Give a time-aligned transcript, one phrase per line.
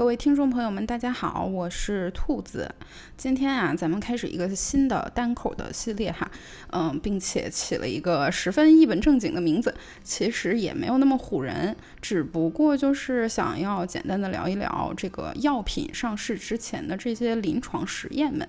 [0.00, 2.74] 各位听众朋友们，大家好，我是兔子。
[3.18, 6.30] 今天啊，咱们开始一个新的单口的系列哈，
[6.70, 18.48] 嗯，并且起了一个十分一本正经的名字，其实也没有那么唬人，只不过就是想要简单的聊一聊这个药品上市之前的这些临床实验们。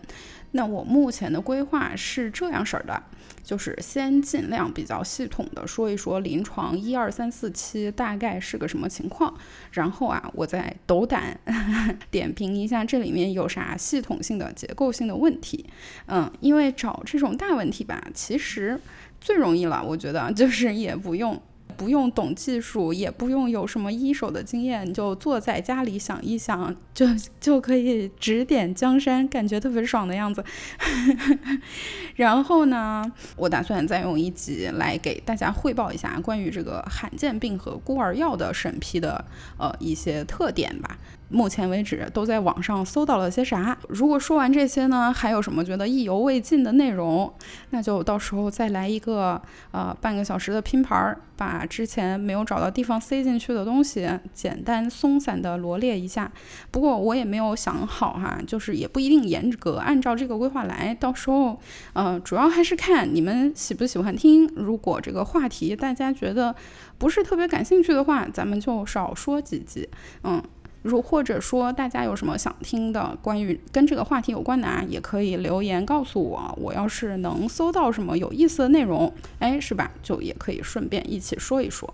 [0.52, 3.02] 那我目前的规划是这样式儿的，
[3.44, 9.34] 就是先尽量比较系统的说一说临床一二三四期大概是个什么情况，
[9.72, 11.40] 然后啊，我再斗胆
[12.12, 15.66] 点评一下这里面有啥系统性的结构性的问题。
[16.08, 18.80] 嗯，因为找这种大问题吧，其实
[19.20, 21.42] 最容易了，我觉得就是也不用。
[21.72, 27.08] 不用懂技术，也不用有什么一手的经验，你就坐在家里想一想，就
[27.40, 30.44] 就可以指点江山，感觉特别爽的样子。
[32.16, 39.26] 然后呢，我打算再用一集来给大家汇报一下关于这个罕见病和孤儿药的审批的
[39.58, 40.98] 呃一些特点吧。
[41.32, 43.78] 目前为止都在网上搜到了些啥？
[43.88, 47.34] 如果说完这些呢，还有什么觉得意犹未尽的内容？
[47.70, 56.30] 那就到时候再来一个呃半个小时的拼盘儿，把之前没有找到地方塞进去的东西简单松散的罗列一下。
[56.70, 60.94] 不过我也没有想好哈，就是也不一定严格按照这个规划来。
[61.00, 61.58] 到时候
[61.94, 64.46] 呃主要还是看你们喜不喜欢听。
[64.56, 66.54] 如果这个话题大家觉得
[66.98, 69.88] 不是特别感兴趣的话，咱们就少说几集。
[70.24, 70.42] 嗯。
[70.82, 76.58] 如或者说大家有什么想听的关于跟这个话题有关的啊，也可以留言告诉我。
[76.60, 79.92] 我要是能搜到什么有意思的内容，哎，是吧？
[80.02, 81.94] 就也可以顺便一起说一说。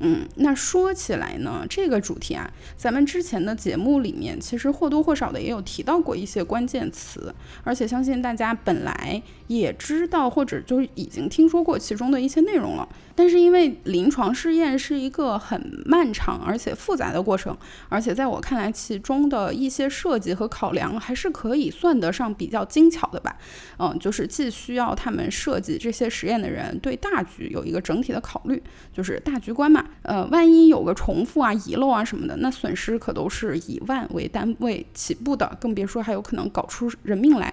[0.00, 7.34] 嗯，那说起来呢，这个主题啊，咱们之前的节目里面其实或多或少的也有提到过一些关键词，
[7.64, 12.88] 而且相信大家本来也知道或者就已经听说过其中的一些内容了。
[13.16, 17.56] 但是因为临床试验是一个很漫长而且复杂的过程，
[17.88, 23.36] 而且在我看来，其中的一些设计和考量还是可以算得上比较精巧的吧。
[23.80, 28.62] 嗯，就是既需要他们设计这些实验的人对大局有一个整体的考虑，
[28.92, 29.84] 就是大局观嘛。
[30.02, 37.52] 呃，万一有个重复啊、遗漏啊什么的，那损失可都是以万为单位起步的，更别说还有可能搞出人命来。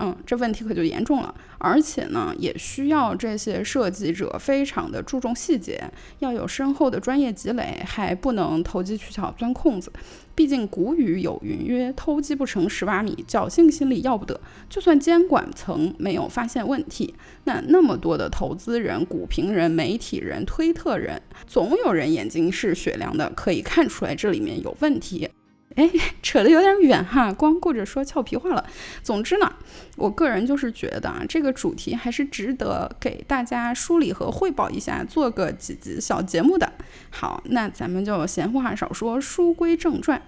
[0.00, 5.82] 嗯，这问题可就严重了，而且呢，也需要这些设计者非常的注重细节，
[6.20, 9.92] 要有深厚的专业积累，还不能投机取巧钻空子。
[10.34, 14.40] 毕竟古语有云曰：“偷鸡不成蚀把米”，侥幸心理要不得。
[14.68, 25.28] 就算监管层没有发现问题，那那么多的投资人、股评人、媒体人、推特人，总有人眼睛是雪亮的，可以看出来这里面有问题。
[25.78, 25.88] 哎，
[26.20, 28.66] 扯得有点远哈，光顾着说俏皮话了。
[29.00, 29.48] 总之呢，
[29.96, 36.72] 我个人就是觉得啊，这个主题还是值得给大家梳理和汇报一下，做个几集小节目的。
[37.10, 40.20] 好，那咱们就闲话少说，书归正传。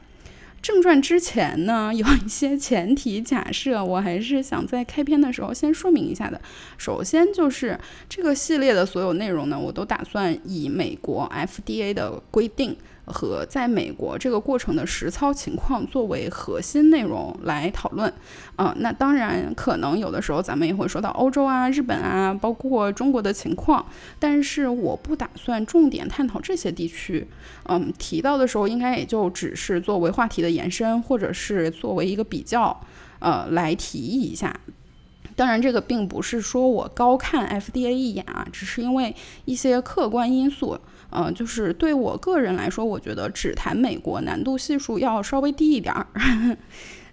[0.63, 6.41] 正传之前呢，有一些前提假设，我还是想在开篇的时候先说明一下的。
[6.79, 7.77] 首先就是
[8.09, 12.77] 这个系列的所有内容呢，我都打算以美国 FDA 的规定。
[13.11, 18.13] 和在美国这个过程的实操情况作为核心内容来讨论，
[18.57, 23.85] 嗯，那当然可能有的时候咱们也会说到欧洲啊、日本啊，包括中国的情况，
[24.19, 27.27] 但是我不打算重点探讨这些地区，
[27.69, 32.81] 嗯，提到的时候应该也就只是作为话题的延伸，或者是作为一个比较，
[33.19, 34.55] 呃，来提议一下。
[35.37, 39.15] 当然，这个并不是说我高看 FDA 一眼啊，只是因为
[39.47, 40.79] 一些客观因素。
[41.13, 46.07] 嗯，就是对我个人来说，我觉得只谈美国难度系数要稍微低一点儿。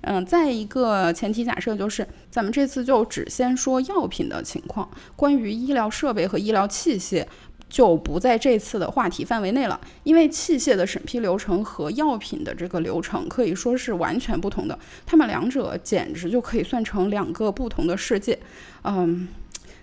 [0.02, 7.26] 嗯， 再一个前提假设就是，咱们这次就只先说药品的情况，关于医疗设备和医疗器械
[7.68, 9.80] 就不在这次的话题范围内了。
[10.04, 18.38] 因为器械的审批流程和药品的这个流程可以说是完全不同的，它们两者简直就可以算成两个不同的世界。
[18.84, 19.28] 嗯，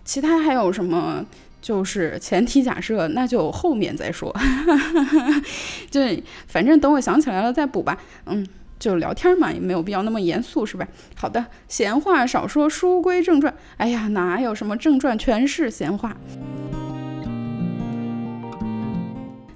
[0.05, 1.27] 其他还有什么？
[1.65, 4.31] 就是前提假设，那就后面再说。
[5.91, 5.99] 就
[6.47, 7.97] 反正等我想起来了再补吧。
[8.27, 8.47] 嗯，
[8.79, 10.87] 就聊天嘛，也没有必要那么严肃，是吧？
[11.17, 13.55] 好的，闲话少说，书归正传。
[13.79, 16.15] 哎呀，哪有什么正传，全是闲话。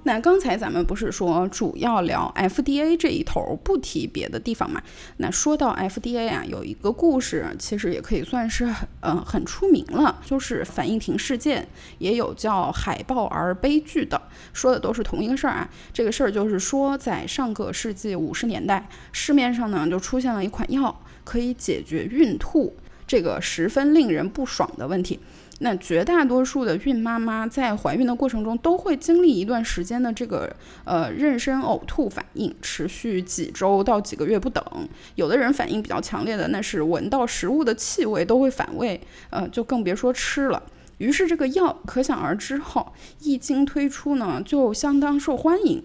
[0.03, 4.81] 那刚才咱们不是说主要聊 FDA 这一头，不提别的地方嘛？
[5.17, 11.67] 那说到 FDA 啊，有一个故事，其实也可以算是很嗯很出名了，就是反应停事件，
[11.97, 14.21] 也有叫海豹儿悲剧的，
[14.53, 15.69] 说的都是同一个事儿啊。
[15.93, 22.73] 这个事儿就是说，在上个世纪五十年代，市面上呢就出现了一款药，可以解决孕吐
[23.05, 25.19] 这个十分令人不爽的问题。
[25.59, 30.53] 那绝大多数的孕妈妈在怀孕的过程中都会经历一段时间的这个
[30.83, 34.63] 呃妊娠呕吐反应，持续几周到几个月不等。
[35.15, 40.63] 有的人反应比较强烈的，那是闻到食物的气味都会反胃，呃，就更别说吃了。
[40.97, 45.83] 于是这个药可想而知后，一经推出呢，就相当受欢迎。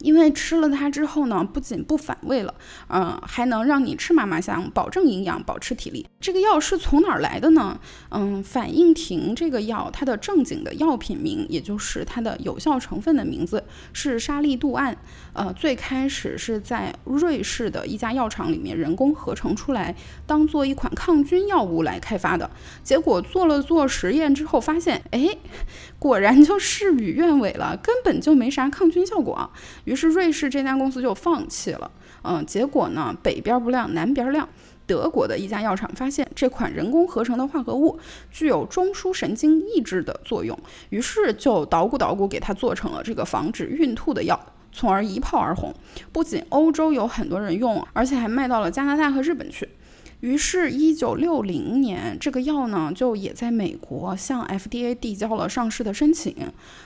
[0.00, 2.54] 因为吃了它之后呢，不仅不反胃了，
[2.88, 6.06] 嗯，还能让你吃嘛嘛香，保证营养，保持体力。
[6.20, 7.78] 这个药是从哪儿来的呢？
[8.10, 13.62] 嗯，反应停这个药，它的正经的药品名，也就是它的有效成分的名字
[13.92, 14.96] 是沙利度胺。
[15.32, 19.94] 呃，最开始是在瑞士的一家药厂里面人工合成出来，
[20.26, 22.50] 当做一款抗菌药物来开发的。
[22.82, 25.36] 结果做了做实验之后，发现，哎，
[25.98, 29.50] 果然就事与愿违了，根本就没啥抗菌效果。
[29.90, 31.90] 于是瑞士这家公司就放弃了。
[32.22, 34.48] 嗯，结果呢，北边不亮南边亮，
[34.86, 37.98] 德国的一家药厂发现这款人工合成的化合物
[38.30, 40.56] 具有中枢神经抑制的作用，
[40.90, 44.38] 于是就捣鼓捣鼓给它做成了这个防止孕吐的药，
[44.70, 45.74] 从而一炮而红。
[46.12, 49.68] 不仅欧洲有很多人用，而且还卖到了加拿大和日本去。
[50.20, 56.36] 于是，一九六零年，这个药呢就也在美国向 FDA 递交了上市的申请，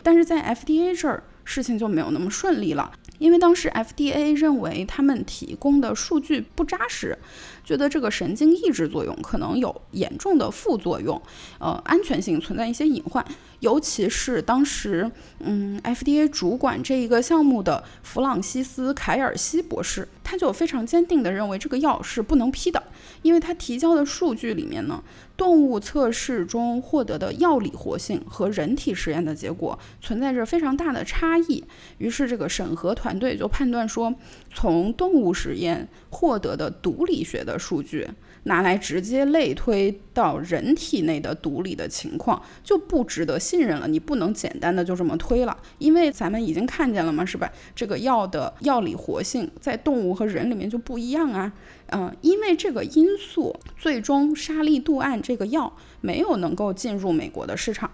[0.02, 1.24] 但是在 FDA 这儿。
[1.44, 7.17] 事情就没有那么顺利了，因为当时 FDA 认为他们提供的数据不扎实，
[7.62, 11.20] 觉得这个神经抑制作用可能有严重的副作用，
[11.58, 13.25] 呃，安全性存在一些隐患。
[13.61, 15.11] 尤其是当时，
[15.41, 22.82] 嗯，FDA 主管这一个项目的弗朗西斯·凯尔西博士，他就非常坚定地认为这个药是不能批的，
[23.22, 25.02] 因为他提交的数据里面呢。
[25.36, 31.64] 动物测试中获得的药理活性和人体实验的结果存在着非常大的差异，
[31.98, 34.14] 于是这个审核团队就判断说，
[34.52, 38.08] 从动物实验获得的毒理学的数据
[38.44, 43.88] 拿来直接类推到人体内的毒理的情况就不值得信任了。
[43.88, 47.50] 你不能简单的就这么推了，因为咱们已经看见了嘛，是吧？
[47.75, 51.52] 这个药的药理活性在动物和人里面就不一样啊。
[51.88, 57.91] 嗯，因为这个因素，最终沙利度胺这个药没有能够进入美国的市场。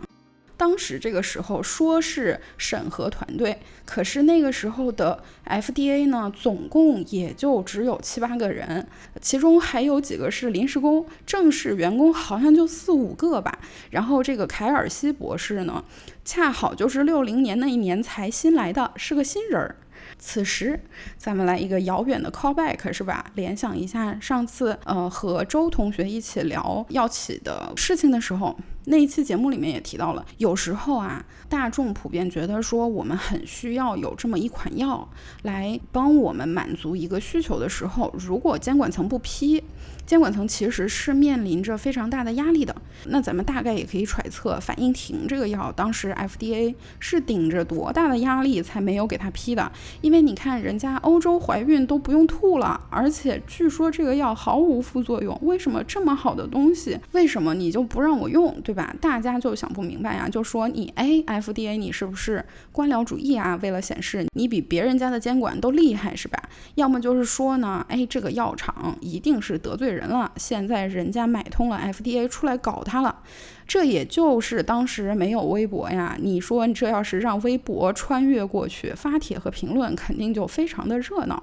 [0.60, 8.86] 当时这个时候说是审核团队，可是那个时候的 FDA 呢，总共也就只有七八个人，
[9.22, 13.58] 其中还有几个是临时工，正式员工好像就四五个吧。
[13.88, 15.82] 然后这个凯尔西博士呢，
[16.26, 19.76] 恰好就是六零年那一年才新来的，是个新人儿。
[20.18, 20.78] 此时，
[21.16, 23.24] 咱们来一个遥远的 callback，是吧？
[23.34, 28.54] 联想一下上次，呃，和周同学一起聊药企的事情的时候，
[28.86, 35.08] 那一期节目里面也提到了，有时候啊，大众普遍觉得说我们很需要有这么一款药
[35.42, 39.62] 来帮我们满足一个需求的时候，如果监管层不批。
[40.06, 42.74] 监管层其实是面临着非常大的压力的。
[43.04, 49.70] 那咱们大概也可以揣测，反应停这个药，当时 FDA 是顶着多大的压力才没有给他批的？
[50.00, 55.38] 因为你看，人家欧洲怀孕都不用吐了，而且据说这个药毫无副作用。
[55.42, 58.79] 为什么这么好的东西，为什么你就不让我用，对吧？
[59.00, 63.58] 大家就想不明白呀，就说你哎，FDA 你是不是官僚主义啊？
[63.62, 66.42] 为了显示你比别人家的监管都厉害，是吧？
[66.76, 69.90] 要么就是说呢，哎，这个药厂一定是得罪。
[69.90, 73.22] 人了，现在人家买通了 FDA 出来搞他了，
[73.66, 76.16] 这也就是当时没有微博呀。
[76.20, 81.42] 你说这要是让微博穿越过去发帖和评论，肯定就非常的热闹。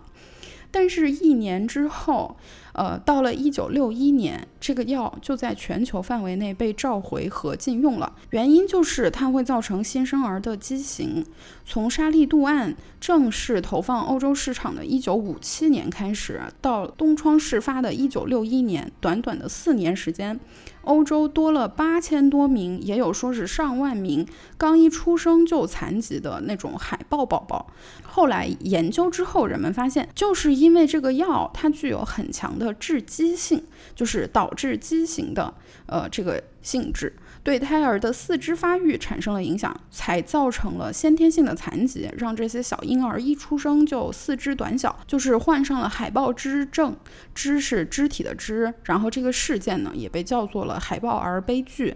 [0.70, 2.36] 但是，一年之后，
[2.74, 8.14] 呃，到了一九六一年，这个药就在全球范围内被召回和禁用了。
[8.32, 11.26] 原因就是它会造成新生儿的畸形。
[11.66, 20.40] 从沙利度胺正式投放欧洲市场的一九五七年开始，到东窗事发的一九六一年，短短的四年时间。
[20.88, 24.26] 欧洲多了八千多名，也有说是上万名
[24.58, 27.68] 刚一出生就残疾的那种海豹宝宝。
[28.04, 33.64] 后来研究之后，人们发现，就是因为这个药它具有很强的致畸性，
[33.94, 35.54] 就是导致畸形的
[35.86, 37.16] 呃这个性质。
[37.44, 46.94] 对胎儿的四肢发育产生了影响，才造成了先天性的残疾，让这些小婴儿一出生就四肢短小，就是患上了海豹肢症。
[47.38, 51.96] 肢是肢体的肢，然后这个事件呢也被叫做了海豹儿悲剧。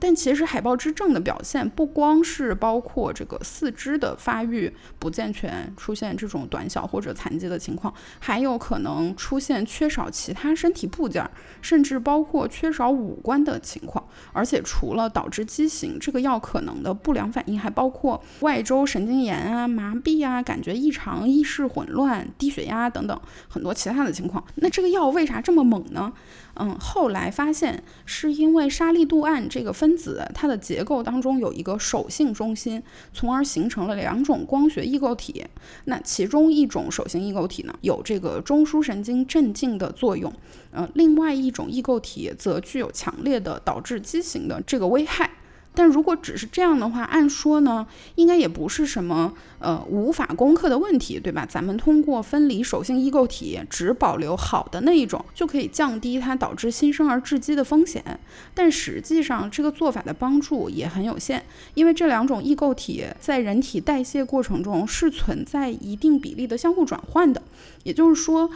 [0.00, 11.28] 但其实海豹之症的表现不光是包括这个四肢的发育不健全，出现这种短小或者残疾的情况，还有可能出现缺少其他身体部件，
[11.60, 14.02] 甚至包括缺少五官的情况。
[14.32, 24.42] 而且除除了导致畸形，这个药可能的不良反应还包括外周神经炎啊、麻痹啊、感觉异常、意识混乱、低血压等等很多其他的情况。
[24.54, 26.12] 那这个药为啥这么猛呢？
[26.54, 32.80] 嗯，后来发现是因为沙利度胺这个分子，它的结构当中有一个手性中心，
[33.12, 35.44] 从而形成了两种光学异构体。
[35.86, 40.32] 那其中一种手性异构体呢，有这个中枢神经镇静的作用，
[40.70, 45.28] 呃，另外一种异构体则具有强烈的导致畸形的这个危害。
[45.78, 51.46] 但如果只是这样的话，按说呢，应该也不是什么呃无法攻克的问题，对吧？
[51.48, 58.02] 咱们通过分离手性异构体，只保留好的那一种，就可以降低它导致新生儿致畸的风险。
[58.52, 61.44] 但实际上，这个做法的帮助也很有限，
[61.74, 67.40] 因为这两种异构体在人体代谢过程中是存在一定比例的相互转换的，
[67.84, 68.50] 也就是说。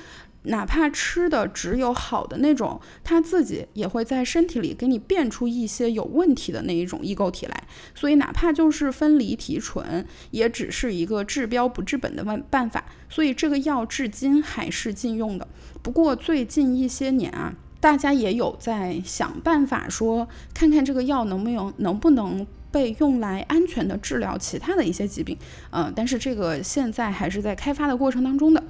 [0.44, 7.64] 哪怕吃的只有好的那种，它自己也会在身体里给你变出一些有问题的那一种异构体来。
[7.94, 12.84] 所以哪怕就是分离提纯，也只是一个治标不治本的办办法。
[13.08, 15.46] 所以这个药至今还是禁用的。
[15.82, 25.36] 不过最近一些年啊，大家也有在想办法说，看看这个药能不能能不能被用来安全的治疗其他的一些疾病。
[25.70, 28.62] 嗯，但是这个现在还是在开发的过程当中的。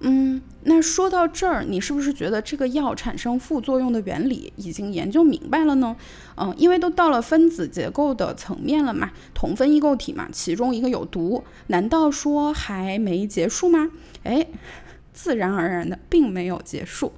[0.00, 5.96] 嗯，那说到这儿，你是不是觉得这个药产生副作用的原理已经研究明白了呢？
[6.36, 13.90] 嗯，因为都到了分子结构的层面了嘛，同分异构体嘛，其中一个有毒，难道说还没结束吗？
[14.22, 14.46] 哎，
[15.14, 17.14] 自然而然的，并没有结束。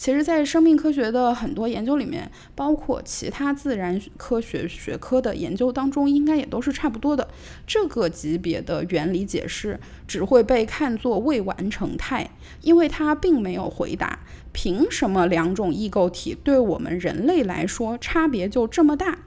[0.00, 7.28] 其实，在生命科学的很多研究里面，包括其他自然科学学科的研究当中，应该也都是差不多的。
[7.66, 9.78] 这个级别的原理解释
[10.08, 12.30] 只会被看作未完成态，
[12.62, 14.20] 因为它并没有回答
[14.54, 19.18] 凭什么两种异构体对我们人类来说差别就这么大。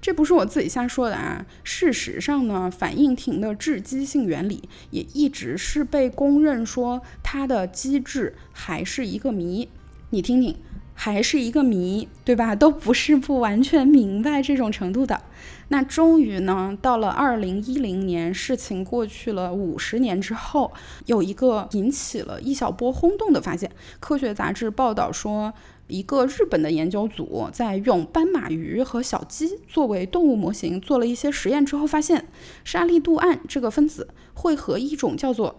[0.00, 1.44] 这不是我自己瞎说的啊！
[1.62, 9.68] 事实上呢，反应停的致畸性原理也一直是被公认说它的机制还是一个谜。
[10.14, 10.54] 你听听，
[10.94, 12.54] 还是一个谜，对吧？
[12.56, 15.20] 都不是不完全明白这种程度的。
[15.68, 20.72] 那终于呢，到了二零一零年，事情过去了五十年之后，
[21.06, 23.68] 有一个引起了一小波轰动的发现。
[23.98, 25.52] 科学杂志报道说，
[25.88, 32.28] 一个日本的研究组在用斑马鱼和小鸡作为动物模型做了一些实验之后，发现
[32.62, 35.58] 沙利度胺这个分子会和一种叫做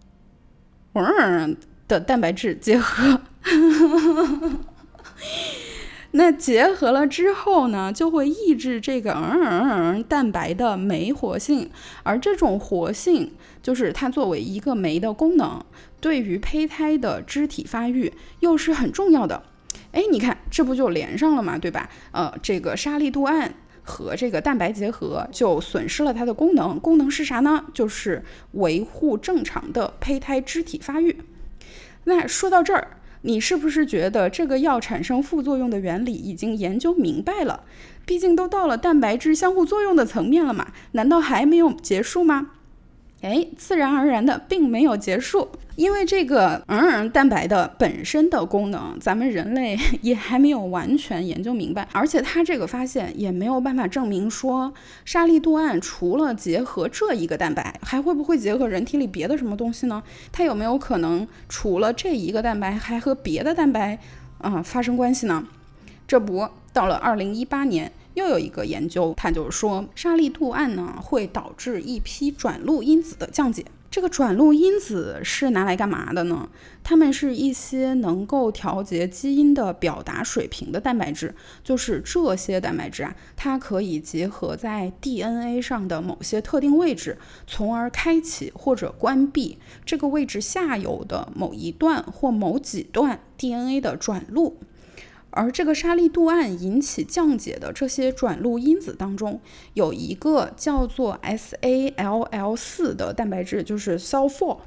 [0.94, 1.54] “嗯”
[1.86, 3.20] 的蛋白质结合。
[6.12, 11.70] 那结合了之后呢，就会抑制这个嗯嗯嗯蛋白的酶活性，
[12.02, 15.62] 而这种活性就是它作为一个酶的功能，
[16.00, 19.42] 对于胚胎的肢体发育又是很重要的。
[19.92, 21.90] 哎，你看这不就连上了嘛，对吧？
[22.12, 23.52] 呃，这个沙利度胺
[23.82, 27.66] 和这个蛋白结合就损失了它的功能，功能是啥呢？
[27.74, 31.20] 就是维护正常的胚胎肢体发育。
[32.04, 32.92] 那说到这儿。
[33.22, 37.64] 你是不是觉得这个药产生副作用的原理已经研究明白了？
[38.06, 42.52] 毕竟都到了蛋白质相互作用的层面了嘛，难道还没有结束吗？
[43.20, 45.48] 哎，自然而然的，并没有结束，
[45.78, 60.02] 因为这个嗯蛋白的本身的功能，咱们人类 也还没有完全研究明白，而且它这个发现也没有办法证明说沙利度胺除了结合这一个蛋白，还会不会结合人体里别的什么东西呢？
[60.32, 63.96] 它有没有可能除了这一个蛋白，还和别的蛋白
[64.38, 65.46] 啊发生关系呢？
[66.08, 67.92] 这不到了二零一八年。
[68.14, 73.64] 又有一个研究，它就是说沙利度胺呢会导致一批转录因子的降解。
[73.90, 76.48] 这个转录因子是拿来干嘛的呢？
[76.84, 94.58] 它们是一些能够调节基因的表达水平的蛋白质，就是这些蛋白质啊，它可以结合在 DNA 上的某些特定位置，从而开启或者关闭这个位置下游的某一段或某几段 DNA 的转录。
[95.30, 99.40] 而这个沙利度胺引起降解的这些转录因子当中，
[99.74, 104.58] 有一个叫做 SALL 四的蛋白质，就是 SALL4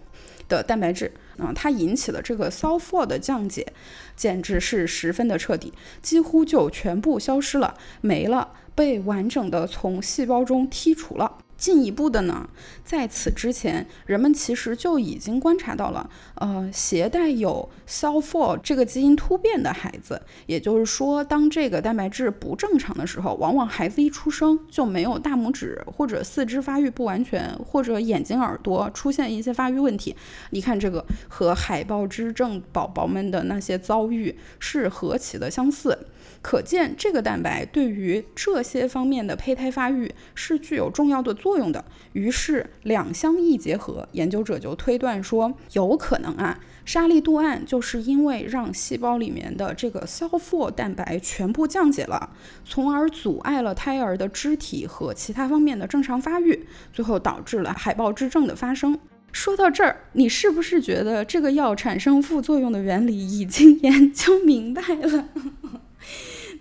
[0.48, 3.74] 的蛋白质啊，它引起了这个 SALL4 的降解，
[4.16, 11.38] 简直是十分的彻底，几乎就全部消失了，没了，被完整的从细胞中剔除了。
[11.62, 12.50] 进一步的呢，
[12.84, 30.16] 在此之前，人们其实就已经观察到了，呃，携带有 SALL4 这个基因突变的孩子，也就是说，当这个蛋白质不正常的时候，往往孩子一出生就没有大拇指或者四肢发育不完全，或者眼睛、耳朵出现一些发育问题。
[30.50, 35.96] 你看这个和海豹之症宝宝们的那些遭遇是何其的相似。
[36.42, 41.86] 可见，这个蛋白对于这些方面的胚胎发育是具有重要的作用的。
[42.14, 52.32] 于是，两相一结合，研究者就推断说，有可能啊，沙利度胺就是因为让细胞里面的这个 SALL4 蛋白全部降解了，
[52.66, 59.00] 从而阻碍了胎儿的肢体和其他方面的正常发育，最后导致了海豹之症的发生。
[59.32, 65.30] 说到这儿，你是不是觉得这个药产生副作用的原理已经 研究明白了？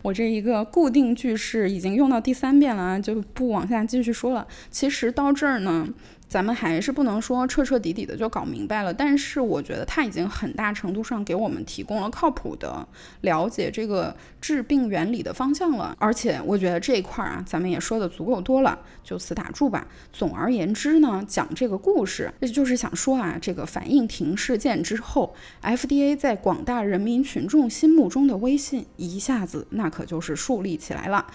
[0.02, 4.46] 我这一个固定句式已经用到第三遍了啊，就不往下继续说了。
[4.70, 5.88] 其实到这儿呢。
[6.30, 12.86] 咱们还是不能说彻彻底底的就搞明白了，但是我觉得它已经很大程度上给我们提供了靠谱的
[13.22, 15.92] 了解这个治病原理的方向了。
[15.98, 19.88] 而且我觉得这一块儿啊，咱们也说的足够多了，就此打住吧。
[20.12, 25.34] 总而言之呢，讲这个故事，就是想说啊，这个反应停事件之后
[25.64, 31.26] ，FDA 在广大人民群众心目中的威信一下子那可就是树立起来了，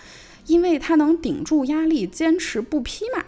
[0.45, 3.25] 因为它能顶住压力，坚持不批嘛。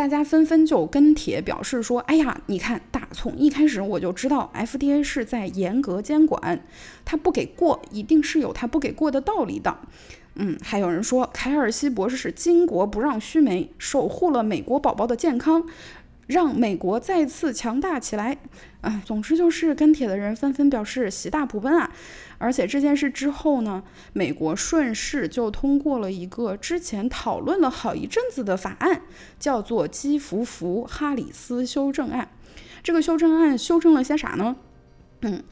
[0.00, 6.64] 大家纷纷就跟帖表示说：“哎呀，你看，打从一开始我就知道 FDA 是在严格监管，
[7.04, 9.76] 他不给过，一定是有他不给过的道理的。”
[10.36, 15.66] 嗯，还有人说，凯尔西博士是巾帼不让须眉，守护了美国宝宝的健康。
[16.26, 18.38] 让美国再次强大起来，
[18.82, 21.90] 啊，总之就是跟帖的人纷纷表示喜大普奔啊！
[22.40, 23.82] 而且这件事之后呢，
[24.14, 29.02] 美国顺势就通过了一个之前讨论了好一阵子的法案，
[29.38, 32.30] 叫做基福福哈里斯修正案。
[32.82, 34.56] 这个修正案修正了些啥呢？
[35.20, 35.44] 嗯，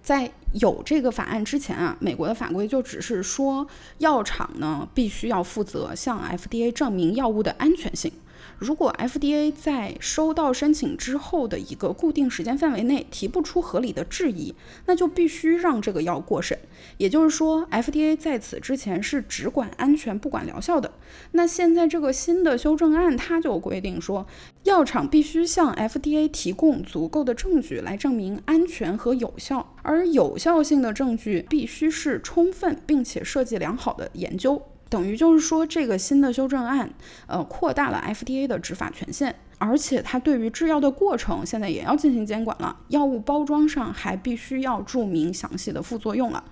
[0.00, 3.66] 在有这个法案之前啊，美国的法规就只是说
[3.98, 8.12] 药厂呢必须要负责向 FDA 证明药物的安全性。
[8.58, 14.54] 如果 FDA 在收到申请之后的一个固定时间范围内提不出合理的质疑，
[14.86, 16.58] 那就必须让这个药过审。
[16.96, 20.90] 也就是说，FDA 在此之前是只管安全不管疗效的。
[21.32, 24.26] 那现在这个新的修正案，它就规定说，
[24.62, 34.62] 药厂必须向 FDA 提供足够的证据来证明安全和有效，而有效性的证据必须是充分并且设计良好的研究。
[34.88, 36.90] 等于就是说，这个新的修正案，
[37.26, 42.76] 呃，扩大了 FDA 的执法权限，而且它对于制药的过程现在也要进行监管了。
[42.88, 46.44] 药物包装上还必须要注明详细的副作用了。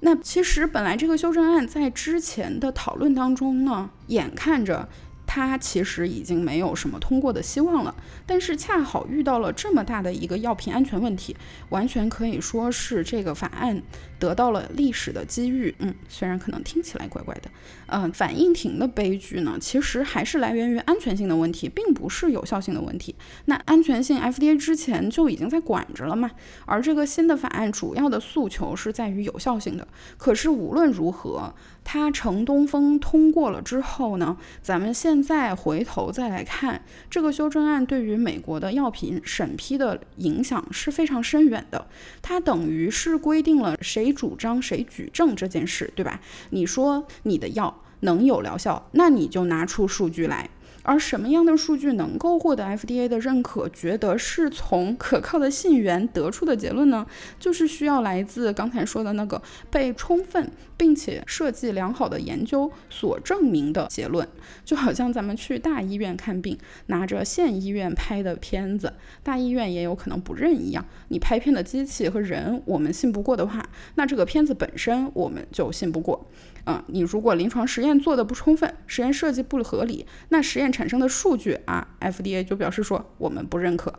[0.00, 4.88] 那其实本来这个修正案在之前的讨论当中呢，眼看着。
[5.24, 7.94] 它其实已经没有什么通过的希望了，
[8.26, 11.34] 但是恰好遇到了这么大的一个药品安全问题，
[11.70, 13.82] 完全可以说是这个法案
[14.22, 15.74] 得到了历史的机遇。
[15.80, 17.50] 嗯，虽然可能听起来怪怪的，
[17.86, 23.16] 嗯，反应停的悲剧呢，其实还是来源于安全性的问题，并不是有效性的问题。
[23.46, 26.30] 那安全性，FDA 之前就已经在管着了嘛，
[26.66, 29.88] 而这个新的法案主要的诉求是在于有效性的。
[30.16, 31.52] 可是无论如何。
[31.84, 36.80] 它程东风通过了之后呢，咱们现在回头再来看
[37.10, 41.84] 这个修正案对于美国的药品审批的影响是非常深远的。
[42.22, 46.20] 它等于是规定了谁主张谁举证这件事，对吧？
[46.50, 50.50] 你说你的药能有疗效，那你就拿出数据来。
[50.82, 57.06] 而什么样的数据能够获得 FDA 的认可，觉得是从可靠的信源得出的结论呢？
[57.38, 59.40] 就是需要来自刚才说的那个
[59.70, 64.26] 被充分并且设计良好的研究所证明的结论。
[64.64, 68.92] 就好像咱们去大医院看病，拿着县医院拍的片子，
[69.22, 70.84] 大医院也有可能不认一样。
[71.08, 73.64] 你拍片的机器和人我们信不过的话，
[73.94, 76.26] 那这个片子本身我们就信不过。
[76.64, 83.92] 嗯，你如果临床实验做的不充分，实验设计不合理，那实验产生的数据啊，FDA 就表示说我们不认可。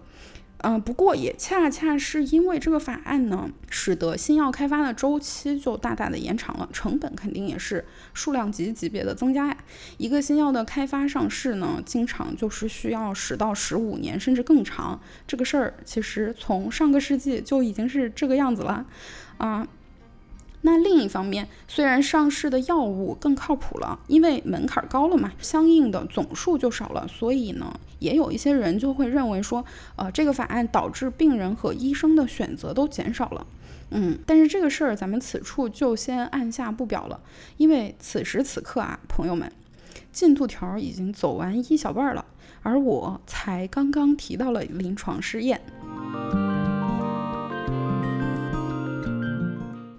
[0.66, 9.58] 嗯，不过也恰恰是因为这个法案呢，使得新药开发的周期就大大的延长了，成本肯定也是数量级级别的增加呀。
[9.98, 14.98] 一个新药的开发上市呢，经常就是需要十到十五年甚至更长。
[15.28, 18.86] 这个事儿其实从上个世纪就已经是这个样子了，
[19.40, 19.68] 啊。
[20.66, 29.64] 那另一方面，虽然上市的药物更靠谱了，因为门槛高了嘛，相应的总数就少了，所以呢，也有一些人就会认为说，
[29.98, 33.46] 呃，这个法案导致病人和医生的选择都减少了。
[33.92, 37.20] 嗯，但是这个事儿咱们此处就先按下不表了，
[37.58, 39.52] 因为此时此刻啊，朋友们，
[40.14, 42.26] 进度条已经走完一小半了。
[42.62, 45.60] 而我才刚刚提到了临床试验。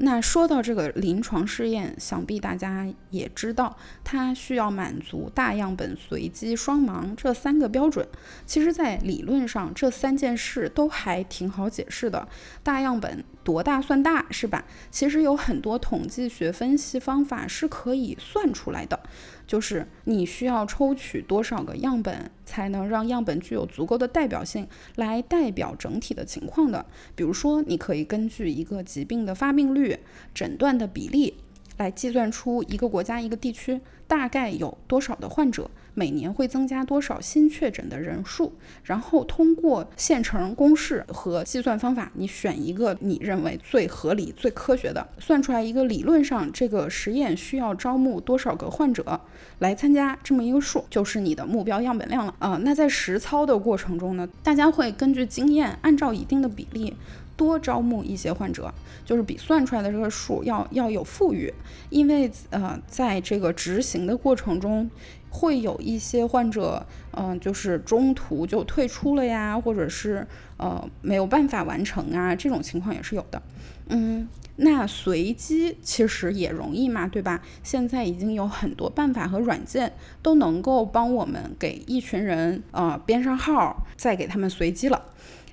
[0.05, 8.07] 那说到这个临床试验，想必大家也知道，它需要满足大样本、随机、双盲这三个标准。
[8.45, 12.29] 其实，在理论上，这三件事都还挺好解释的。
[12.62, 14.64] 大样本多大算大，是吧？
[14.90, 18.98] 其实有很多统计学分析方法是可以算出来的。
[19.46, 26.87] 就是你需要抽取多少个样本，才能让样本具有足够的代表性，来代表整体的情况的。
[27.14, 29.98] 比如说，你可以根据一个疾病的发病率、
[30.35, 31.35] 诊断的比例，
[31.76, 33.78] 来计算出一个国家、一个地区
[34.09, 35.70] 大概有多少的患者。
[35.94, 38.52] 每年会增加多少新确诊的人数？
[38.83, 49.20] 然后通过现成公式和计算方法，你选一个你认为最合理、最科学的，算出来一个理论上这个实验需要招募多少个患者
[49.61, 52.61] 来参加，这么一个数就是你的目标样本量了啊。
[52.62, 56.94] 那在实操的过程中呢，大家会根据经验，按照一定的比例
[57.37, 58.73] 多招募一些患者，
[59.05, 61.53] 就是比算出来的这个数要要有富裕，
[61.90, 64.90] 因为呃，在这个执行的过程中。
[65.37, 70.25] 会有一些患者，嗯，就是中途就退出了呀，或者是
[70.59, 73.42] 呃没有办法完成啊，这种情况也是有的。
[73.88, 77.42] 嗯，那随机其实也容易嘛，对吧？
[77.64, 79.92] 现在已经有很多办法和软件
[80.23, 85.05] 都能够帮我们给一群人呃编上号，再给他们随机了，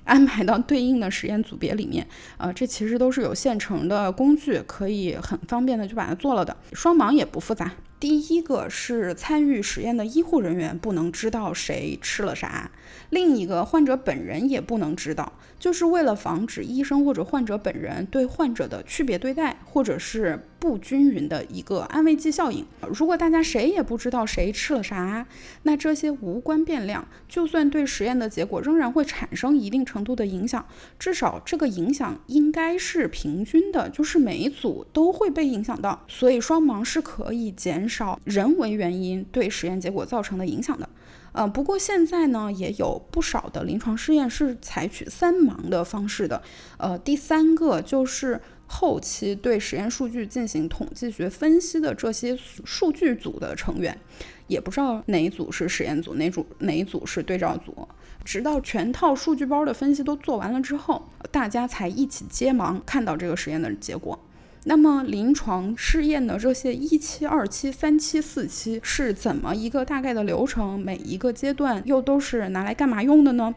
[0.04, 2.06] 安排到对应的实验组别里面。
[2.38, 6.56] 呃，这其实都是有现成的工具，可以很方便的就把它做了的。
[6.72, 7.72] 双盲也不复杂。
[8.00, 12.68] 第一个是参与实验的医护人员不能知道谁吃了啥，
[13.10, 22.66] 另一个患者本人也不能知道，就是为了防止医生或者患者本人对患者的区别对待，或者是不均匀的一个安慰剂效应。
[22.92, 25.24] 如果大家谁也不知道谁吃了啥，
[25.62, 30.66] 那这些无关变量就算对实验的结果仍然会产生一定程度的影响，
[30.98, 36.04] 至少这个影响应该是平均的，就是每一组都会被影响到。
[36.08, 37.88] 所以双盲是可以减。
[37.92, 40.88] 少人为原因对实验结果造成的影响的，
[41.32, 46.42] 呃，不过现在呢，也有不少的临床试验是采取三盲的方式的，
[46.76, 53.98] 呃，第三个就是后期对实验数据进行统计学分析的这些数据组的成员，
[54.46, 57.88] 也不知道哪一组是实验组，哪组哪一组是对照组，
[58.24, 64.18] 直到全套数据包的分析都做完了之后，大家才一起接盲看到这个实验的结果。
[64.64, 70.78] 那么临床试验的这些一期、二期、三期、四期是怎么一个大概的流程？
[70.78, 73.52] 每一个阶段又都是拿来干嘛用的呢？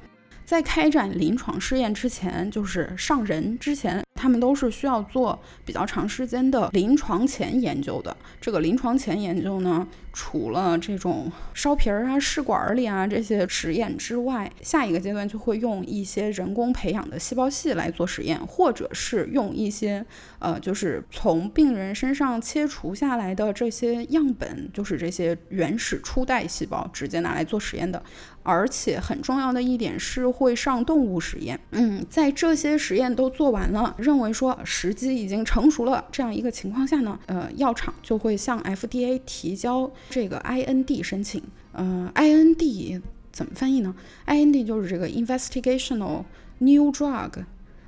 [0.46, 8.16] 在开展临床试验之前，就是上人之前，他们都是需要做比较长时间的临床前研究的。
[8.40, 9.88] 这个临床前研究呢？
[10.18, 20.06] 除了这种烧皮儿啊、试管里啊这些实验之外，下一个阶段就会用一些人工培养的细胞系来做实验，或者是用一些
[20.40, 28.02] 呃，就是从病人身上切除下来的这些样本，就是这些原始初代细胞直接拿来做实验的。
[28.46, 31.60] 而且很重要的一点是会上动物实验。
[31.72, 39.92] 嗯，在这些实验都做完了，认为说时机已经成熟了这样一个情况下呢，呃，药厂就会向 FDA 提交。
[40.12, 41.42] 这个 IND 申请，
[41.74, 43.96] 嗯，IND 怎么翻译呢
[44.28, 46.24] ？IND 就是这个 Investigational
[46.60, 47.32] New Drug，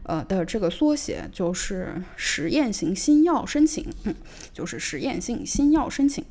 [0.04, 3.86] 呃的这个缩写，就是实验型新药申请，
[4.52, 6.26] 就是实验性新药申请。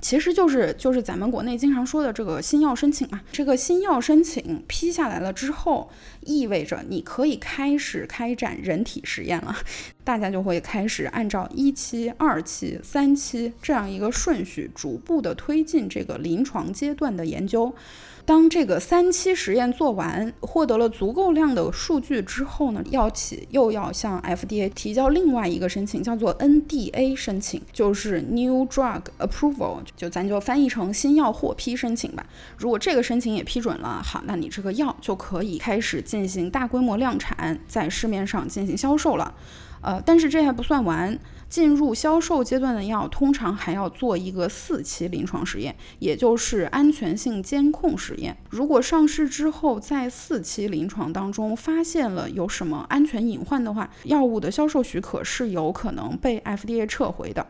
[0.00, 9.56] 其实就是就是咱们国内经常说的这个新药申请嘛，这个新药申请批下来了之后，意味着你可以开始开展人体实验了，
[10.04, 17.74] 大家就会开始按照一期、二期、三期这样一个顺序，逐步的推进这个临床阶段的研究。
[18.26, 32.26] 当这个三期实验做完，获得了足够量的数据之后呢，药企又要向 FDA 提交另外一个申请，叫做 NDA 申请，就是 New Drug Approval，就咱就翻译成新药获批申请吧。
[32.58, 39.32] 如果这个申请也批准了，好，那你这个药就可以开始进行大规模量产，在市面上进行销售了。
[39.86, 41.16] 呃，但是这还不算完。
[41.48, 48.36] 进入销售阶段的药，通常还要做一个四期临床实验，也就是安全性监控实验。
[48.50, 57.46] 如果上市之后，在四期临床当中发现了有什么安全隐患的话，药物的销售许可是有可能被 FDA 撤回的。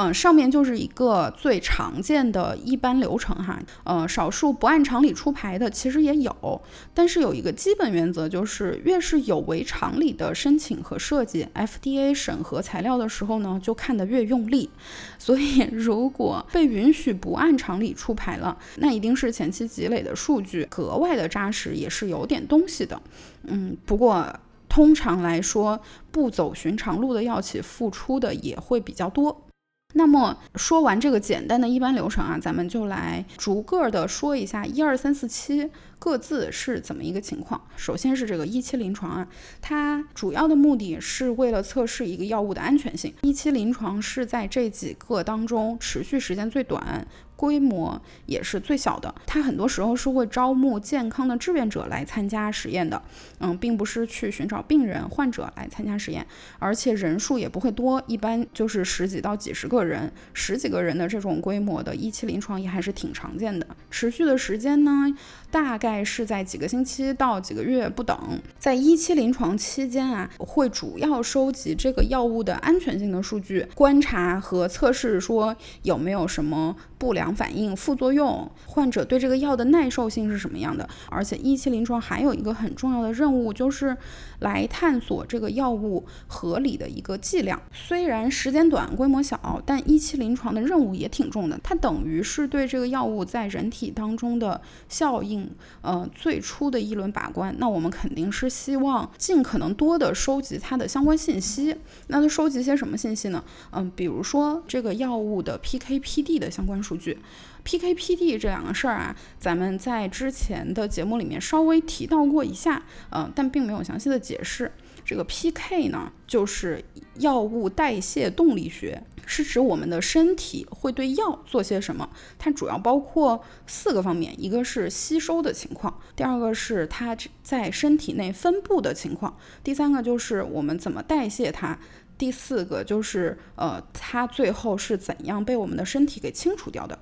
[0.00, 3.58] 嗯，上面就是一个最常见的一般流程哈。
[3.82, 6.62] 呃，少数不按常理出牌的其实也有，
[6.94, 14.70] 但是有一个基本原则，就是越是有违常理的申请和设计，FDA 审核材料的时候呢，就看得越用力。
[15.18, 23.02] 所以， 如果被允许不按常理出牌了，那一定是前期积累的数据格外的扎实，也是有点东西的。
[23.48, 24.24] 嗯，不过
[24.68, 25.80] 通常来说，
[26.12, 29.47] 不走寻常路的药企付出的也会比较多。
[29.94, 37.60] 那么说完这个简单的一般流程啊，咱们就来逐个的说一下一二三四七各自是怎么一个情况。
[37.74, 39.28] 首先是这个一期临床啊，
[39.62, 43.12] 它主要的目的是为了测试一个药物的安全性。
[43.22, 47.06] 一期临床是在这几个当中持续时间最短。
[47.38, 53.00] 规模也是最小的，它很多时候是会招募健康的志愿者来参加实验的，
[53.38, 56.26] 嗯，并不是去寻找病人患者来参加实验，
[56.58, 63.64] 而且人数也不会多，一般就是十几到几十个人，十几个人的这种规模的一期临床也还是挺常见的。
[63.88, 65.06] 持续的时间呢，
[65.48, 68.18] 大概是在几个星期到几个月不等。
[68.58, 77.27] 在一期临床期间啊，会主要收集这个药物的安全性的数据，观察和测试说有没有什么不良。
[77.34, 80.88] 反应、副作用，患者对这个药的耐受性是什么样的？
[81.10, 83.96] 而且一期临床还有一个很重要的任务，就是
[84.40, 87.60] 来探索这个药物合理的一个剂量。
[87.72, 91.58] 虽然时间短、规模小，但一期临床的任务也挺重的。
[91.62, 95.48] 它等于是对这个药物在人体当中的效应，
[95.82, 97.54] 呃，最初的一轮把关。
[97.58, 101.76] 那我们肯定是希望尽可能多的收集它的相关信息。
[102.06, 103.42] 那它收集些什么信息呢？
[103.72, 107.17] 嗯，比如说这个药物的 PK/PD 的相关数据。
[107.64, 114.72] PK/PD 这两个事儿啊，咱们在之前的节目里面稍微提到过一下，呃，但并没有详细的解释。
[115.04, 116.84] 这个 PK 呢，就是
[117.16, 122.08] 药物代谢动力学，是指我们的身体会对药做些什么。
[122.38, 131.78] 它主要包括四个方面，一个是吸收的情况，第二个是它在身体内分布的情况，第三个就是我们怎么代谢它，
[132.18, 136.98] 第四个就是呃，它最后是怎样被我们的身体给清除掉的。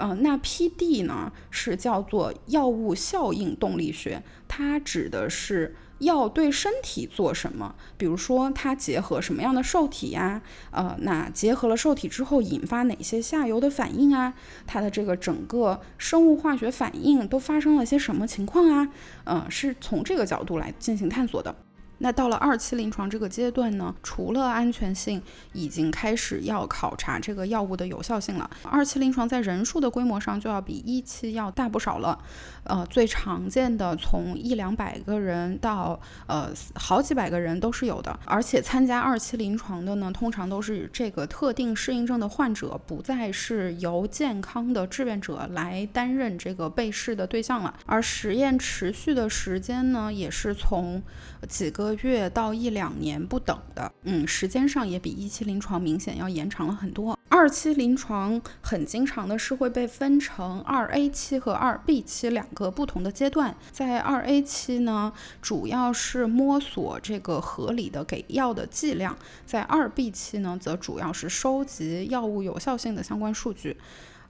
[0.00, 14.32] 呃，那 PD 呢是叫做药物效应动力学，它指的是药对身体做什么，比如说它结合什么样的受体呀，呃，那结合了受体之后引发哪些下游的反应啊，
[14.66, 18.88] 它的这个整个生物化学反应都发生了些什么情况啊，
[19.24, 21.54] 呃，是从这个角度来进行探索的。
[22.02, 28.50] 那到了二期临床这个阶段呢，除了安全性，已经开始要考察这个药物的有效性了。
[28.64, 32.18] 二期临床在人数的规模上就要比一期要大不少了。
[32.64, 38.18] 呃，最常见的从一两百个人到呃好几百个人都是有的。
[38.24, 47.74] 而且参加二期临床的呢，通常都是这个特定适应症的患者，不再是由健康的志愿者来担任这个被试的对象了。
[47.84, 51.02] 而实验持续的时间呢，也是从
[51.48, 51.90] 几个。
[52.02, 57.18] 月到一两年不等的，嗯，时间上也比一期临床明显要延长了很多。
[57.28, 63.54] 二期临床很经常的是会被分成二 A 期和二 B 期两个不同的阶段。
[63.70, 73.76] 在二 A 期呢，主要是摸索这个合理的给药的剂量；在二 B 期呢，则主要是收集药物有效性的相关数据。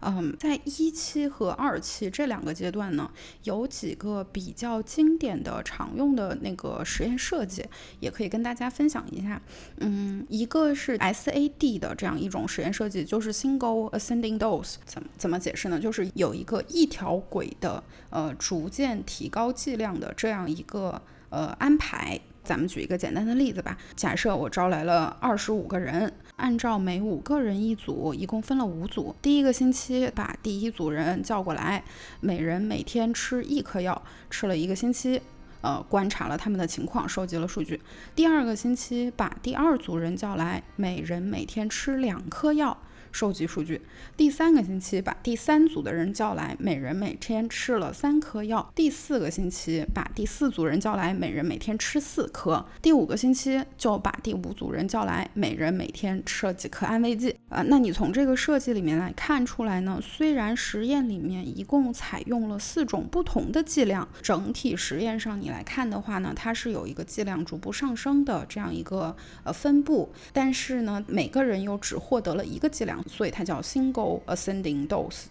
[0.02, 3.10] 嗯，在一期和二期这两个阶段呢，
[3.44, 7.64] 有几个比较经典的、常用的那个实验设计，
[8.00, 9.40] 也可以跟大家分享一下。
[9.78, 15.78] 嗯，一个是 SAD 的这样一种实验设计，就是 Single Ascending Dose，怎么怎么解释呢？
[15.78, 22.18] 就是有一个一条轨的，呃，逐渐提高剂量的这样一个呃安排。
[22.42, 26.12] 咱们举一个简单的例子吧，假设我招来了二十五个人。
[26.40, 29.14] 按照每五个人一组，一共分了五组。
[29.20, 31.84] 第一个星期把第一组人叫过来，
[32.20, 35.20] 每人每天吃一颗药，吃了一个星期，
[35.60, 37.78] 呃，观察了他们的情况，收集了数据。
[38.16, 42.76] 第二个星期把第二组人叫来，每人每天吃两颗药。
[43.12, 43.80] 收集数据。
[44.16, 48.70] 第三个星期把第三组的人叫来，每人每天吃了三颗药。
[48.74, 52.64] 第四个星期把第四组人叫来，每人每天吃四颗。
[52.80, 57.34] 第五个星期就把第五组人叫来，每人每天吃了几颗安慰剂。
[57.48, 59.98] 啊，那你从这个设计里面来看出来呢？
[60.00, 72.99] 虽然实验里面一共采用了四种不同的剂量，整体实验上你来看的话呢，它是有一个剂量逐步上升的这样一个呃分布，但是呢，每个人又只获得了一个剂量。
[73.06, 75.24] 所以它叫 single ascending dose，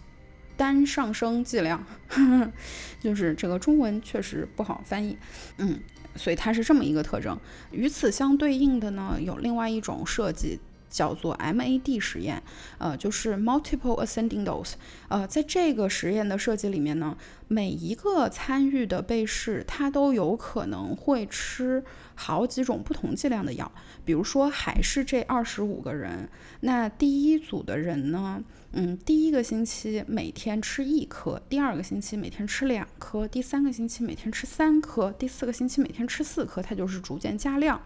[0.56, 1.84] 单上升剂量，
[3.00, 5.16] 就是这个中文确实不好翻译，
[5.58, 5.80] 嗯，
[6.16, 7.38] 所以它是这么一个特征。
[7.70, 12.42] 与此相对应的呢，有另外一种设计，叫做 MAD 实验，
[12.78, 14.72] 呃，就是 Multiple Ascending Dose。
[15.08, 21.84] 呃，在这个实验的设计里面呢，每一个参与的被试，他都有可能会吃
[22.20, 23.72] 好几种不同剂量的药。
[24.04, 26.28] 比如说，还是这二十五个人，
[26.60, 28.44] 那第一组的人呢？
[28.72, 37.80] 嗯，第一个星期每天吃一颗，第二个星期每天吃两颗，第三个星期每天吃三颗，第四个星期每天吃四颗，它就是逐渐加量。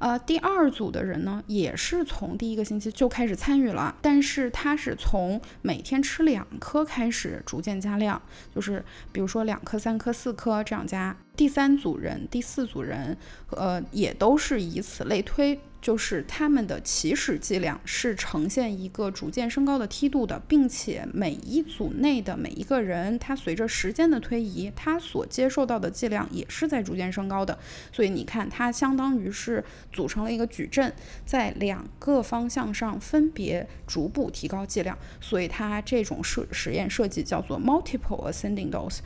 [0.00, 8.20] 呃，第二组的人呢，也是从第一个星期就开始参与了，但是他是从每天吃两颗开始逐渐加量，
[8.54, 11.16] 就是比如说两颗、三颗、四颗这样加。
[11.38, 13.16] 第三组人、第四组人，
[13.50, 15.60] 呃，也都是以此类推。
[15.80, 27.56] 就是他们的起始剂量是呈现一个逐渐升高的梯度的，并且每一组内的每一个人，他随着时间的推移，他所接受到的剂量也是在逐渐升高的。
[27.92, 30.92] 所以你看，它相当于是组成了一个矩阵，
[31.24, 34.98] 在两个方向上分别逐步提高剂量。
[35.20, 38.98] 所以它这种设实验设计叫做 multiple ascending dose。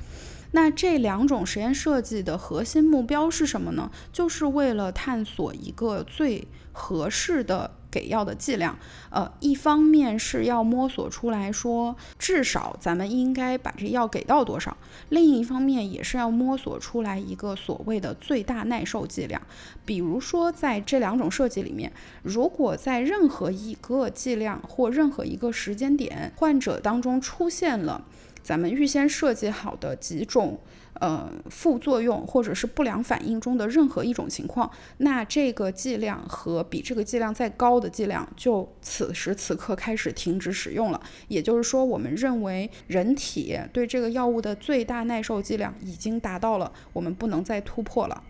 [0.52, 3.90] 那这两种实验设计的核心目标是什么呢？
[4.12, 8.78] 就是为了探索一个最合适的给药的剂量。
[9.10, 14.76] 呃，一方面是要摸索出来说，至少咱们应该把这药给到多少；
[15.08, 19.40] 另一方面也是要摸索出来一个所谓的最大耐受剂量。
[19.86, 21.90] 比如说，在这两种设计里面，
[22.22, 28.04] 如果在任何一个剂量或任何一个时间点，患者当中出现了。
[28.42, 30.58] 咱们预先设计好的几种
[30.94, 41.00] 呃副作用或者是不良反应中的任何一种情况，那这个剂量和比这个剂量再高的剂量就此时此刻开始停止使用了。
[41.28, 48.22] 也就是说，我们认为人体对这个药物的最大耐受剂量已经达到了，我们不能再突破了。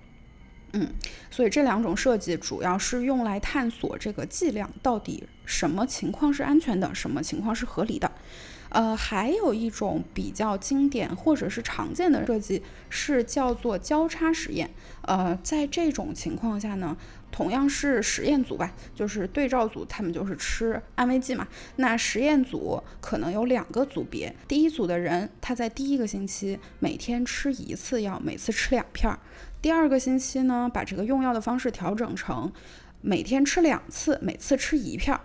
[0.75, 0.89] 嗯，
[1.31, 8.11] 所以这两种设计主要是用来探索这个剂量到底什么情况是安全的，什么情况是合理的。
[8.73, 14.71] 呃，还有一种比较经典或者是常见的设计是叫做交叉实验。
[15.03, 16.97] 呃，在这种情况下呢，
[17.31, 21.47] 同样是实验组吧，就是对照组，他们就是吃安慰剂嘛。
[21.77, 29.19] 那实验组可能有两个组别，第一组的人他在第一个星期每天吃一次药，每次吃两片儿；
[29.61, 32.51] 第二个星期呢，把这个用药的方式调整成
[33.03, 35.21] 每天吃两次，每次吃一片儿。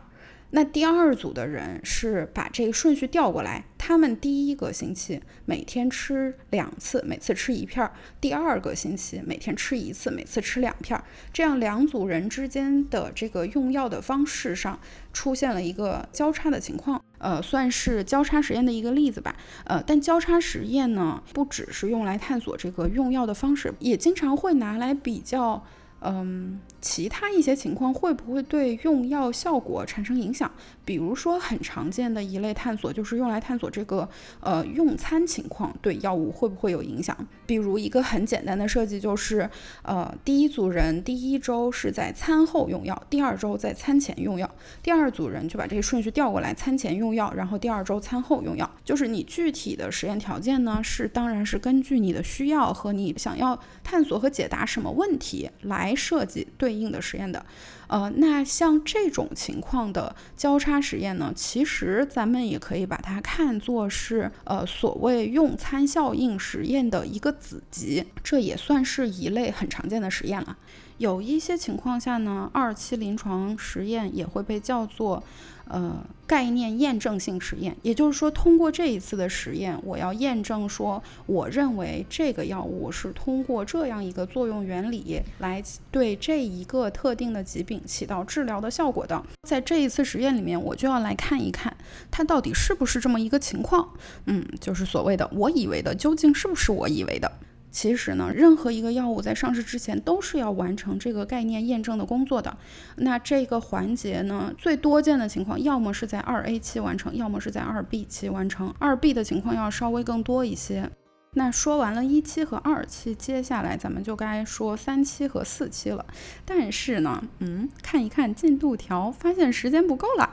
[0.52, 11.04] 那第二组的人是把这个顺序调过来，他们第一个星期每天吃两次，每次吃一片儿；第二个星期每天吃一次，每次吃两片儿。
[11.34, 14.80] 这样两组人之间的这个用药的方式上
[15.12, 19.36] 出现了一个交叉的情况，呃，算是交叉实验的一个例子吧。
[19.66, 25.66] 呃，但交叉实验呢，不只是用来探索这个用药的方式，也经常会拿来比较。
[26.00, 30.50] 嗯，其他一些情况会不会对用药效果产生影响？
[30.86, 34.08] 比如说，很常见的一类探索就是用来探索这个
[34.40, 37.14] 呃用餐情况对药物会不会有影响。
[37.46, 39.50] 比如一个很简单的设计就是，
[39.82, 44.50] 呃，第一组人第一周是在餐后用药，第二周在餐前用药。
[44.82, 48.70] 第二组人就把这个顺序调过来，餐前用药，然后第二周餐后用药。
[48.86, 55.94] 就是你具体的实验条件呢，是当然是根据你的需要和你想要探索和解答什么问题来。
[55.98, 57.46] 设计对应的实验的，
[57.88, 70.58] 呃，那像这种情况的交叉实验呢，其实咱们也可以把它看作是呃所谓用餐效应实验的一个子集，这也算是一类很常见的实验了。
[70.98, 75.24] 有一些情况下呢，二期临床实验也会被叫做。
[75.70, 75.94] 呃，
[76.26, 89.22] 概念验证性实验，也就是说，通过这一次的实验，我要验证说，我认为这个药物是通过这样一个作用原理来对这一个特定的疾病起到治疗的效果的。
[89.44, 91.76] 在这一次实验里面，我就要来看一看
[92.10, 93.90] 它到底是不是这么一个情况。
[94.26, 97.30] 嗯，就是所谓的我以为的，究竟是不是我以为的？
[97.70, 102.58] 其实呢，任何一个药物在上市之前都是要完成这个概念验证的工作的。
[102.96, 108.74] 那这个环节呢，最多见的情况，要么是在二 A 期完成，要么是在二 B 期完成。
[108.80, 110.90] 二 B 的情况要稍微更多一些。
[111.38, 116.04] 那说完了一期和二期，接下来咱们就该说三期和四期了。
[116.44, 120.32] 但是呢，嗯，看一看进度条，发现时间不够了，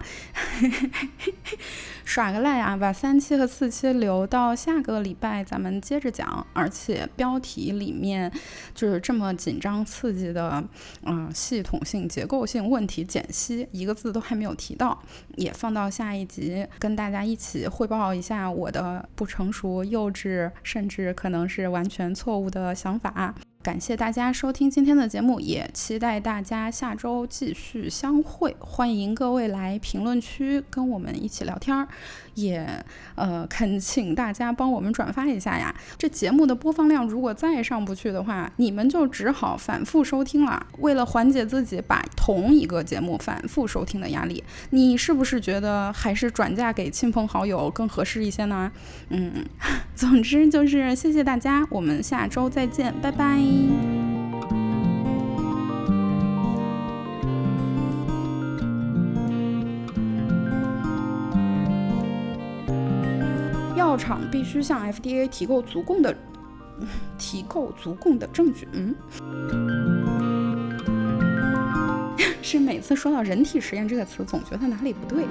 [2.06, 6.46] 耍个赖啊，把三期和四期留到下个礼拜咱们接着讲。
[6.54, 8.32] 而且标题里面
[8.74, 10.64] 就是这么紧张刺激的，
[11.02, 14.98] 嗯，系统性结构性问题解析，一个字都还没有提到，
[15.36, 20.93] 也放到下一集跟大家一起汇报一下我的不成熟、幼稚，甚至。
[20.94, 23.34] 是可能是完全错误的想法。
[23.62, 28.54] 感谢大家收听今天的节目，也期待大家下周继续相会。
[28.60, 31.88] 欢迎各位来评论区跟我们一起聊天儿，
[32.34, 32.66] 也
[33.14, 35.74] 呃恳请大家帮我们转发一下呀。
[35.96, 40.66] 这节目的播放量如果再上不去的话，你们就只好反复收听了。
[40.78, 48.70] 为了缓解自己把同一个节目反复收听的压力，你是不是觉得还是转嫁给亲朋好友更合适一些呢？
[49.10, 49.44] 嗯，
[49.94, 54.13] 总之就是谢谢大家，我们下周再见，拜拜。
[63.94, 66.12] 药厂必须向 FDA 提供足够的
[67.16, 68.66] 提供足够的证据。
[68.72, 68.92] 嗯，
[72.42, 75.24] 是每次说到人体实验这个词，总觉得哪里不对。